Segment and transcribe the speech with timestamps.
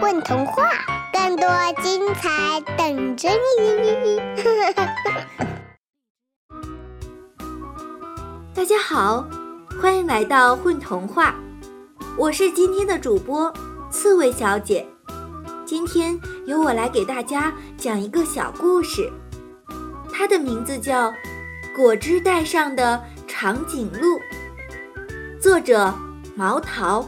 [0.00, 0.70] 混童话，
[1.12, 1.46] 更多
[1.82, 4.16] 精彩等着你！
[8.54, 9.28] 大家好，
[9.78, 11.34] 欢迎来到混童话，
[12.16, 13.52] 我是今天的主播
[13.90, 14.88] 刺猬小姐。
[15.66, 19.12] 今天由我来给大家讲一个小故事，
[20.10, 21.10] 它的名字叫
[21.76, 24.18] 《果汁袋上的长颈鹿》，
[25.38, 25.92] 作者
[26.34, 27.06] 毛桃。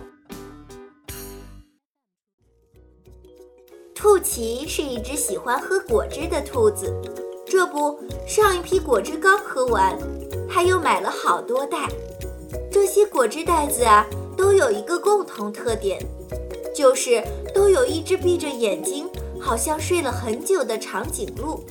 [4.03, 6.93] 兔奇是一只喜欢喝果汁的兔子，
[7.47, 7.97] 这不，
[8.27, 9.97] 上一批果汁刚喝完，
[10.51, 11.89] 他又买了好多袋。
[12.69, 14.05] 这些果汁袋子啊，
[14.37, 16.05] 都有一个共同特点，
[16.75, 17.23] 就是
[17.55, 19.09] 都有一只闭着眼睛，
[19.41, 21.63] 好像睡了很久的长颈鹿。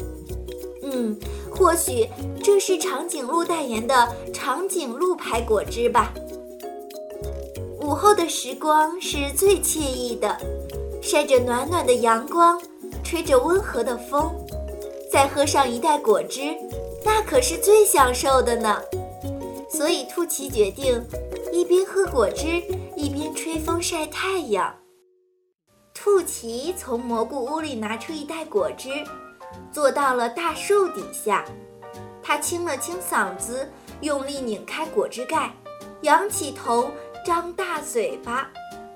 [0.83, 1.19] 嗯，
[1.53, 2.07] 或许
[2.41, 6.13] 这是长颈鹿代言的长颈鹿牌果汁吧。
[7.81, 10.37] 午后的时光是最惬意的。
[11.01, 12.61] 晒着暖暖的阳光，
[13.03, 14.31] 吹着温和的风，
[15.11, 16.55] 再喝上一袋果汁，
[17.03, 18.81] 那可是最享受的呢。
[19.69, 21.03] 所以兔奇决定
[21.51, 22.61] 一边喝果汁，
[22.95, 24.73] 一边吹风晒太阳。
[25.93, 28.89] 兔奇从蘑菇屋里拿出一袋果汁，
[29.71, 31.43] 坐到了大树底下。
[32.23, 33.67] 他清了清嗓子，
[34.01, 35.51] 用力拧开果汁盖，
[36.01, 36.91] 仰起头，
[37.25, 38.49] 张大嘴巴。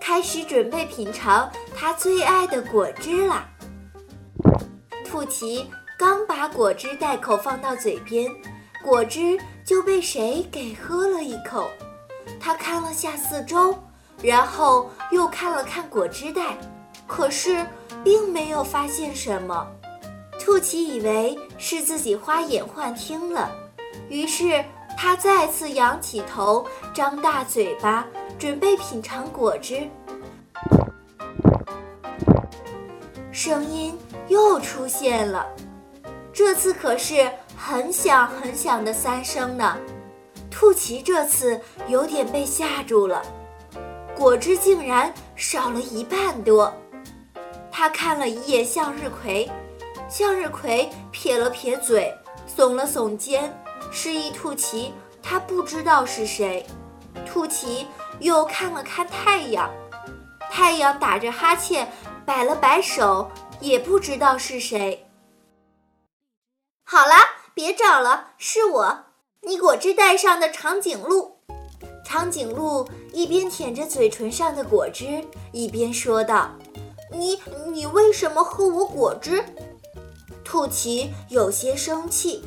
[0.07, 3.43] 开始准备品尝他最爱的果汁了。
[5.03, 5.67] 兔奇
[5.97, 8.31] 刚把果汁袋口放到嘴边，
[8.83, 11.71] 果汁就被谁给喝了一口。
[12.39, 13.75] 他看了下四周，
[14.21, 16.55] 然后又看了看果汁袋，
[17.07, 17.65] 可是
[18.03, 19.67] 并没有发现什么。
[20.39, 23.49] 兔奇以为是自己花眼幻听了，
[24.07, 24.63] 于是
[24.95, 28.05] 他再次仰起头，张大嘴巴。
[28.37, 29.87] 准备品尝果汁，
[33.31, 35.47] 声音又出现了，
[36.33, 39.77] 这次可是很响很响的三声呢。
[40.51, 43.21] 兔奇这次有点被吓住了，
[44.15, 46.71] 果汁竟然少了一半多。
[47.71, 49.49] 他看了一眼向日葵，
[50.09, 52.13] 向日葵撇了撇嘴，
[52.53, 53.57] 耸了耸肩，
[53.91, 54.93] 示意兔奇
[55.23, 56.65] 他不知道是谁。
[57.25, 57.87] 兔奇。
[58.19, 59.69] 又看了看太阳，
[60.51, 61.91] 太阳打着哈欠，
[62.25, 65.07] 摆了摆手，也不知道是谁。
[66.83, 67.17] 好啦，
[67.53, 69.05] 别找了，是我，
[69.41, 71.39] 你果汁袋上的长颈鹿。
[72.05, 76.51] 长颈鹿一边舔着嘴唇上的果汁，一边说道
[77.11, 77.41] ：“你
[77.73, 79.43] 你为什么喝我果汁？”
[80.45, 82.45] 兔奇有些生气，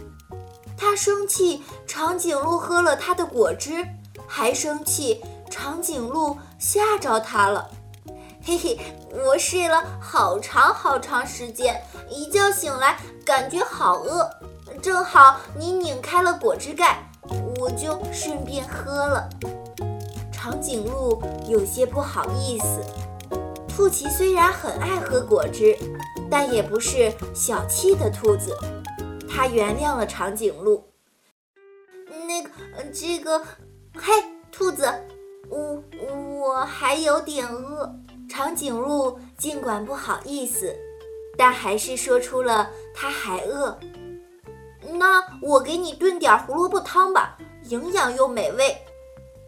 [0.76, 3.84] 他生气长颈鹿喝了他的果汁，
[4.26, 5.20] 还生气。
[5.50, 7.70] 长颈鹿吓着它了，
[8.44, 8.78] 嘿嘿，
[9.24, 14.30] 我睡了好长好长时间，一觉醒来感觉好饿，
[14.82, 17.10] 正好你拧开了果汁盖，
[17.58, 19.28] 我就顺便喝了。
[20.32, 22.82] 长颈鹿有些不好意思。
[23.68, 25.76] 兔奇虽然很爱喝果汁，
[26.30, 28.56] 但也不是小气的兔子，
[29.28, 30.84] 它原谅了长颈鹿。
[32.26, 32.50] 那个，
[32.92, 33.38] 这个，
[33.94, 34.12] 嘿，
[34.50, 34.92] 兔子。
[35.48, 35.82] 我
[36.40, 37.94] 我还有点饿，
[38.28, 40.74] 长颈鹿尽管不好意思，
[41.36, 43.78] 但还是说出了它还饿。
[44.92, 48.76] 那我给你炖点胡萝卜汤吧，营养又美味。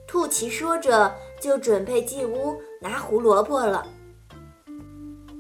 [0.07, 3.87] 兔奇说着就准备进屋拿胡萝卜了。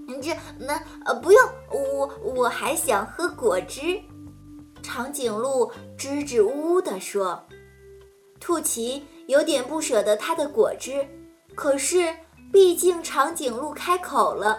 [0.06, 1.40] 你这那呃不用，
[1.70, 4.00] 我我还想喝果汁。
[4.82, 7.42] 长颈鹿支支吾吾地说。
[8.38, 9.04] 兔奇。
[9.30, 11.06] 有点不舍得他的果汁，
[11.54, 12.12] 可是
[12.52, 14.58] 毕竟长颈鹿开口了，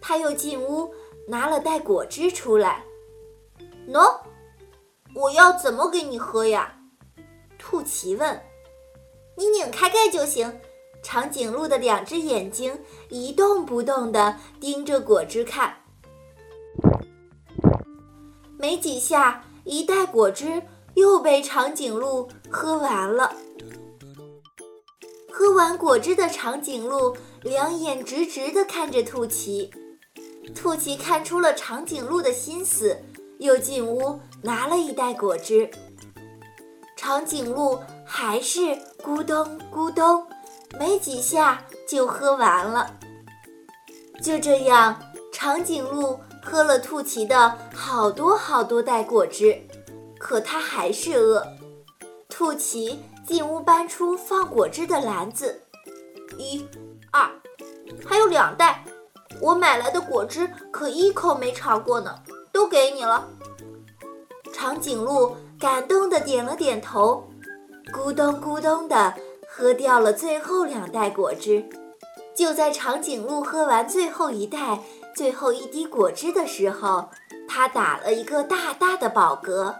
[0.00, 0.90] 他又进屋
[1.28, 2.82] 拿了袋果汁出来。
[3.86, 4.18] 喏，
[5.14, 6.74] 我要怎么给你喝呀？
[7.58, 8.40] 兔奇问。
[9.36, 10.60] 你拧开盖就行。
[11.02, 12.76] 长颈鹿的两只眼睛
[13.10, 15.76] 一动不动地盯着果汁看。
[18.58, 20.62] 没几下，一袋果汁
[20.94, 23.30] 又被长颈鹿喝完了。
[25.38, 29.70] 喝完果汁的长颈鹿两眼直直地看着兔奇，
[30.54, 32.96] 兔奇看出了长颈鹿的心思，
[33.36, 35.70] 又进屋拿了一袋果汁。
[36.96, 38.60] 长颈鹿还是
[39.04, 40.26] 咕咚咕咚，
[40.80, 42.96] 没几下就喝完了。
[44.22, 44.98] 就这样，
[45.34, 49.60] 长颈鹿喝了兔奇的好多好多袋果汁，
[50.18, 51.46] 可它还是饿。
[52.26, 52.98] 兔奇。
[53.26, 55.60] 进屋搬出放果汁的篮子，
[56.38, 56.64] 一、
[57.10, 57.28] 二，
[58.06, 58.84] 还有两袋，
[59.40, 62.14] 我买来的果汁可一口没尝过呢，
[62.52, 63.28] 都给你了。
[64.52, 67.28] 长颈鹿感动的点了点头，
[67.92, 69.12] 咕咚咕咚的
[69.48, 71.64] 喝掉了最后两袋果汁。
[72.32, 74.78] 就在长颈鹿喝完最后一袋、
[75.16, 77.08] 最后一滴果汁的时候，
[77.48, 79.74] 它打了一个大大的饱嗝，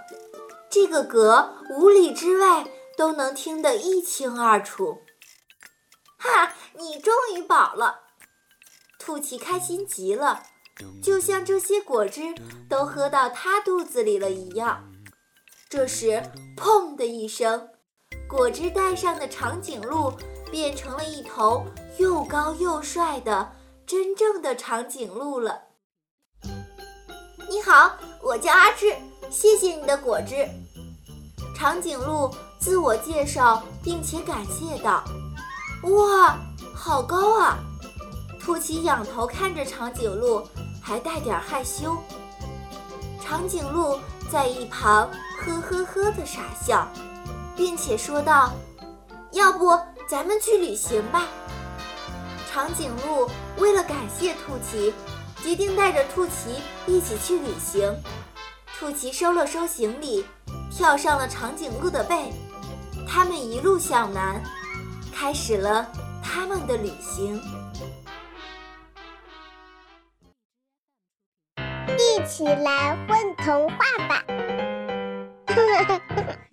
[0.69, 1.47] 这个嗝
[1.79, 2.65] 五里之外
[2.97, 5.03] 都能听得一清二楚。
[6.17, 8.01] 哈，你终于饱了！
[8.99, 10.43] 兔奇开心极了，
[11.03, 12.35] 就像这些果汁
[12.69, 14.93] 都喝到它肚子里了一样。
[15.69, 16.23] 这时，
[16.57, 17.69] 砰的一声，
[18.29, 20.13] 果汁袋上的长颈鹿
[20.51, 21.65] 变成了一头
[21.99, 23.53] 又高又帅的
[23.87, 25.63] 真正的长颈鹿了。
[27.49, 28.97] 你好，我叫阿志，
[29.31, 30.49] 谢谢你的果汁。
[31.55, 32.35] 长颈鹿
[32.67, 35.05] 自我介绍并且感谢道。
[35.83, 36.37] 哇，
[36.75, 37.59] 好高啊！
[38.41, 40.45] 兔奇仰头看着长颈鹿，
[40.83, 41.97] 还带点害羞。
[43.23, 44.01] 长颈鹿
[44.33, 45.09] 在一旁
[45.39, 46.89] 呵呵呵的傻笑，
[47.57, 48.53] 并且说道
[49.31, 49.79] ：“要不
[50.09, 51.23] 咱们去旅行吧？”
[52.53, 54.93] 长颈鹿为了感谢兔奇，
[55.41, 57.95] 决定带着兔奇一起去旅行。
[58.77, 60.27] 兔奇收了收行李，
[60.69, 62.33] 跳上了长颈鹿的背，
[63.07, 64.43] 他们一路向南。
[65.19, 65.91] 开始了
[66.23, 67.41] 他们的旅行，
[71.97, 73.77] 一起来问童话
[74.07, 74.23] 吧！